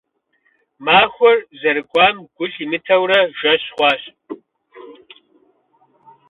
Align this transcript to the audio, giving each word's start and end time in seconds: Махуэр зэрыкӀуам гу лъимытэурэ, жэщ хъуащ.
Махуэр 0.85 1.37
зэрыкӀуам 1.59 2.15
гу 2.35 2.45
лъимытэурэ, 2.51 3.19
жэщ 3.37 3.63
хъуащ. 3.75 4.01